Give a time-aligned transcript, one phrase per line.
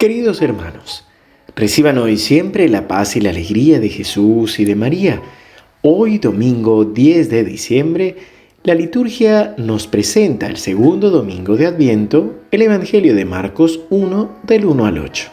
[0.00, 1.04] Queridos hermanos,
[1.54, 5.20] reciban hoy siempre la paz y la alegría de Jesús y de María.
[5.82, 8.16] Hoy, domingo 10 de diciembre,
[8.64, 14.64] la liturgia nos presenta el segundo domingo de Adviento, el Evangelio de Marcos 1 del
[14.64, 15.28] 1 al 8.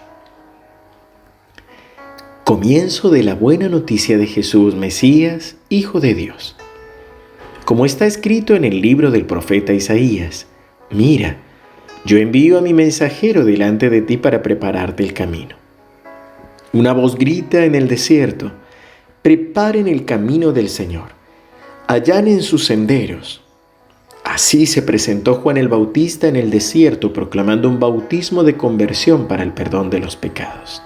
[2.43, 6.57] Comienzo de la buena noticia de Jesús, Mesías, Hijo de Dios.
[7.63, 10.45] Como está escrito en el libro del profeta Isaías,
[10.91, 11.37] mira,
[12.07, 15.57] yo envío a mi mensajero delante de ti para prepararte el camino.
[16.71, 18.49] Una voz grita en el desierto,
[19.21, 21.09] preparen el camino del Señor,
[21.85, 23.41] allanen sus senderos.
[24.23, 29.43] Así se presentó Juan el Bautista en el desierto proclamando un bautismo de conversión para
[29.43, 30.81] el perdón de los pecados.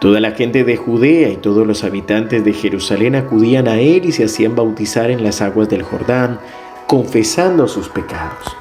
[0.00, 4.10] Toda la gente de Judea y todos los habitantes de Jerusalén acudían a él y
[4.10, 6.40] se hacían bautizar en las aguas del Jordán,
[6.88, 8.56] confesando sus pecados.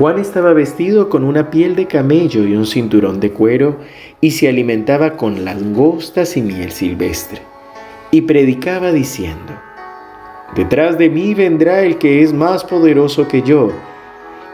[0.00, 3.76] Juan estaba vestido con una piel de camello y un cinturón de cuero
[4.22, 7.42] y se alimentaba con langostas y miel silvestre.
[8.10, 9.52] Y predicaba diciendo,
[10.56, 13.72] Detrás de mí vendrá el que es más poderoso que yo,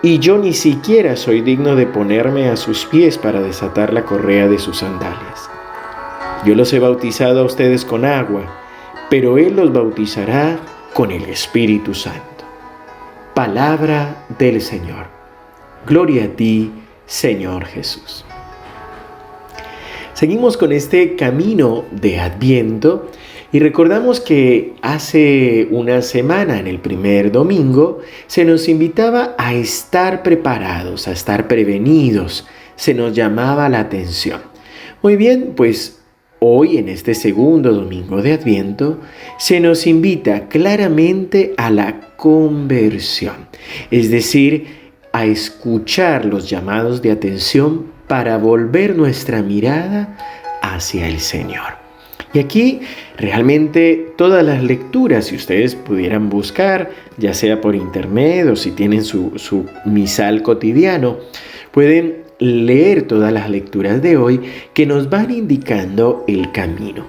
[0.02, 4.48] y yo ni siquiera soy digno de ponerme a sus pies para desatar la correa
[4.48, 5.48] de sus sandalias.
[6.44, 8.52] Yo los he bautizado a ustedes con agua,
[9.10, 10.58] pero Él los bautizará
[10.92, 12.20] con el Espíritu Santo.
[13.32, 15.15] Palabra del Señor.
[15.86, 16.72] Gloria a ti,
[17.06, 18.24] Señor Jesús.
[20.14, 23.08] Seguimos con este camino de Adviento
[23.52, 30.24] y recordamos que hace una semana, en el primer domingo, se nos invitaba a estar
[30.24, 34.40] preparados, a estar prevenidos, se nos llamaba la atención.
[35.02, 36.00] Muy bien, pues
[36.38, 39.00] Hoy, en este segundo domingo de Adviento,
[39.38, 43.48] se nos invita claramente a la conversión,
[43.90, 44.85] es decir,
[45.16, 50.18] a escuchar los llamados de atención para volver nuestra mirada
[50.60, 51.78] hacia el Señor.
[52.34, 52.80] Y aquí
[53.16, 59.04] realmente todas las lecturas, si ustedes pudieran buscar, ya sea por internet o si tienen
[59.04, 61.16] su, su misal cotidiano,
[61.70, 64.42] pueden leer todas las lecturas de hoy
[64.74, 67.06] que nos van indicando el camino.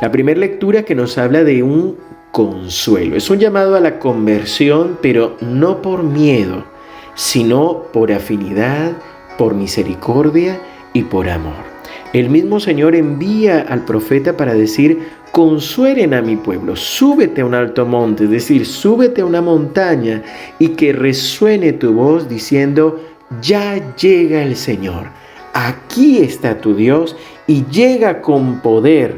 [0.00, 1.96] La primera lectura que nos habla de un
[2.30, 3.16] consuelo.
[3.16, 6.77] Es un llamado a la conversión, pero no por miedo,
[7.18, 8.92] sino por afinidad,
[9.36, 10.60] por misericordia
[10.92, 11.66] y por amor.
[12.12, 17.56] El mismo Señor envía al profeta para decir, consuelen a mi pueblo, súbete a un
[17.56, 20.22] alto monte, es decir, súbete a una montaña
[20.60, 23.00] y que resuene tu voz diciendo,
[23.42, 25.08] ya llega el Señor.
[25.54, 27.16] Aquí está tu Dios
[27.48, 29.16] y llega con poder,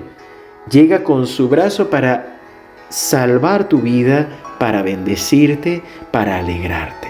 [0.71, 2.41] llega con su brazo para
[2.89, 4.27] salvar tu vida,
[4.59, 7.10] para bendecirte, para alegrarte.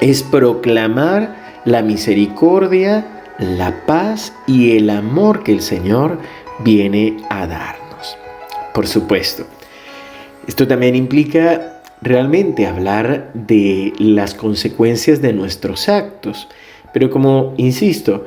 [0.00, 6.18] Es proclamar la misericordia, la paz y el amor que el Señor
[6.60, 8.16] viene a darnos.
[8.74, 9.44] Por supuesto,
[10.46, 16.48] esto también implica realmente hablar de las consecuencias de nuestros actos.
[16.92, 18.26] Pero como insisto,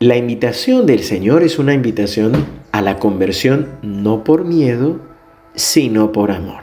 [0.00, 5.00] la invitación del Señor es una invitación a la conversión no por miedo,
[5.54, 6.62] sino por amor.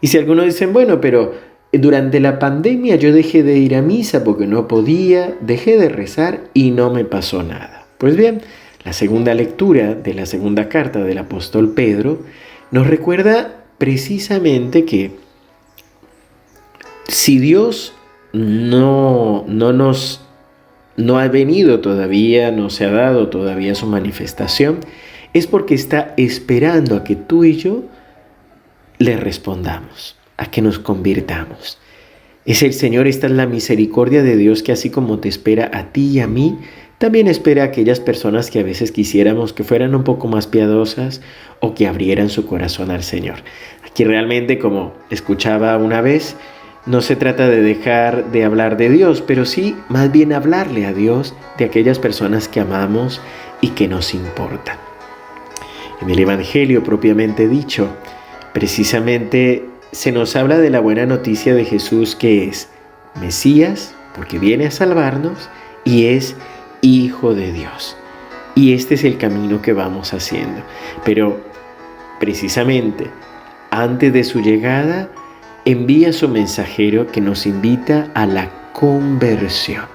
[0.00, 1.34] Y si algunos dicen, bueno, pero
[1.78, 6.44] durante la pandemia yo dejé de ir a misa porque no podía, dejé de rezar
[6.54, 7.86] y no me pasó nada.
[7.98, 8.42] Pues bien,
[8.84, 12.20] la segunda lectura de la segunda carta del apóstol Pedro
[12.70, 15.12] nos recuerda precisamente que
[17.08, 17.94] si Dios
[18.32, 20.24] no, no nos
[20.96, 24.78] no ha venido todavía, no se ha dado todavía su manifestación,
[25.32, 27.82] es porque está esperando a que tú y yo
[28.98, 31.78] le respondamos, a que nos convirtamos.
[32.44, 35.92] Es el Señor, esta es la misericordia de Dios que así como te espera a
[35.92, 36.58] ti y a mí,
[36.98, 41.20] también espera a aquellas personas que a veces quisiéramos que fueran un poco más piadosas
[41.60, 43.36] o que abrieran su corazón al Señor.
[43.84, 46.36] Aquí realmente, como escuchaba una vez,
[46.86, 50.92] no se trata de dejar de hablar de Dios, pero sí más bien hablarle a
[50.92, 53.20] Dios de aquellas personas que amamos
[53.60, 54.76] y que nos importan.
[56.02, 57.88] En el Evangelio propiamente dicho,
[58.52, 59.64] precisamente
[59.94, 62.68] se nos habla de la buena noticia de Jesús que es
[63.20, 65.48] Mesías, porque viene a salvarnos,
[65.84, 66.34] y es
[66.80, 67.96] Hijo de Dios.
[68.54, 70.62] Y este es el camino que vamos haciendo.
[71.04, 71.40] Pero
[72.20, 73.08] precisamente
[73.70, 75.08] antes de su llegada,
[75.64, 79.86] envía su mensajero que nos invita a la conversión.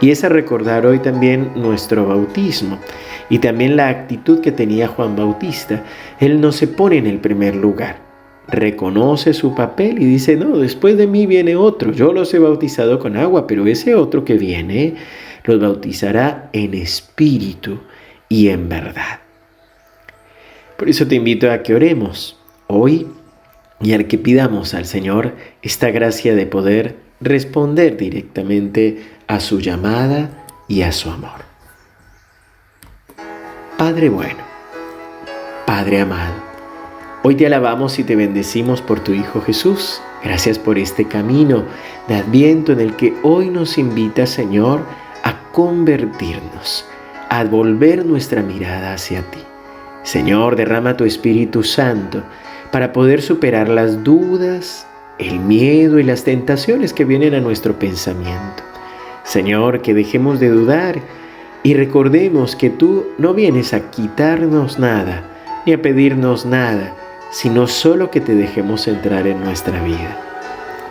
[0.00, 2.80] Y es a recordar hoy también nuestro bautismo
[3.28, 5.84] y también la actitud que tenía Juan Bautista.
[6.18, 8.01] Él no se pone en el primer lugar,
[8.52, 11.92] reconoce su papel y dice, no, después de mí viene otro.
[11.92, 14.94] Yo los he bautizado con agua, pero ese otro que viene
[15.44, 17.80] los bautizará en espíritu
[18.28, 19.20] y en verdad.
[20.76, 23.06] Por eso te invito a que oremos hoy
[23.80, 30.44] y al que pidamos al Señor esta gracia de poder responder directamente a su llamada
[30.68, 31.42] y a su amor.
[33.78, 34.44] Padre bueno,
[35.66, 36.51] Padre amado,
[37.22, 40.00] hoy te alabamos y te bendecimos por tu Hijo Jesús.
[40.24, 41.64] Gracias por este camino
[42.08, 44.80] de adviento en el que hoy nos invita, Señor,
[45.22, 46.86] a convertirnos,
[47.28, 49.38] a volver nuestra mirada hacia ti.
[50.02, 52.22] Señor, derrama tu Espíritu Santo
[52.72, 54.86] para poder superar las dudas,
[55.18, 58.62] el miedo y las tentaciones que vienen a nuestro pensamiento.
[59.24, 61.00] Señor, que dejemos de dudar
[61.62, 65.28] y recordemos que tú no vienes a quitarnos nada
[65.64, 66.94] ni a pedirnos nada,
[67.32, 70.20] sino solo que te dejemos entrar en nuestra vida.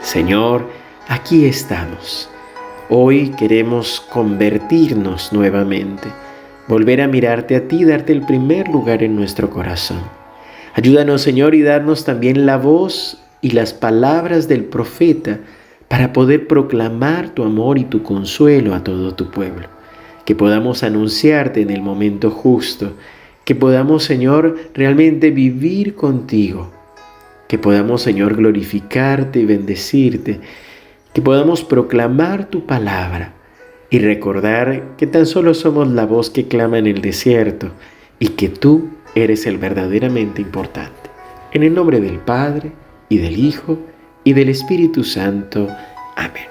[0.02, 0.68] Señor,
[1.08, 2.30] aquí estamos.
[2.90, 6.10] Hoy queremos convertirnos nuevamente,
[6.68, 10.02] volver a mirarte a ti, darte el primer lugar en nuestro corazón.
[10.74, 15.40] Ayúdanos, Señor, y darnos también la voz y las palabras del profeta
[15.88, 19.68] para poder proclamar tu amor y tu consuelo a todo tu pueblo.
[20.26, 22.94] Que podamos anunciarte en el momento justo,
[23.46, 26.72] que podamos, Señor, realmente vivir contigo,
[27.48, 30.40] que podamos, Señor, glorificarte y bendecirte,
[31.14, 33.34] que podamos proclamar tu palabra
[33.90, 37.72] y recordar que tan solo somos la voz que clama en el desierto
[38.20, 41.10] y que tú eres el verdaderamente importante.
[41.52, 42.72] En el nombre del Padre,
[43.12, 43.78] y del Hijo,
[44.24, 45.68] y del Espíritu Santo.
[46.16, 46.46] Amén.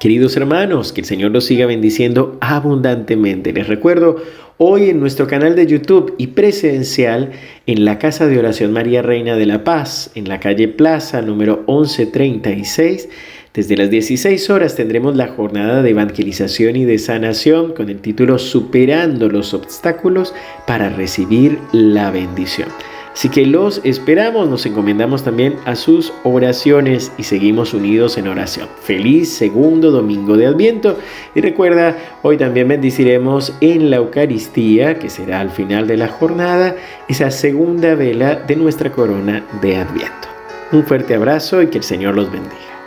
[0.00, 3.52] Queridos hermanos, que el Señor los siga bendiciendo abundantemente.
[3.52, 4.16] Les recuerdo,
[4.58, 7.32] hoy en nuestro canal de YouTube y presencial
[7.66, 11.64] en la Casa de Oración María Reina de la Paz, en la calle Plaza número
[11.66, 13.08] 1136,
[13.54, 18.38] desde las 16 horas tendremos la jornada de evangelización y de sanación con el título
[18.38, 20.34] Superando los obstáculos
[20.66, 22.68] para recibir la bendición.
[23.12, 28.68] Así que los esperamos, nos encomendamos también a sus oraciones y seguimos unidos en oración.
[28.80, 30.98] Feliz segundo domingo de Adviento
[31.34, 36.74] y recuerda, hoy también bendiciremos en la Eucaristía, que será al final de la jornada,
[37.06, 40.28] esa segunda vela de nuestra corona de Adviento.
[40.72, 42.81] Un fuerte abrazo y que el Señor los bendiga.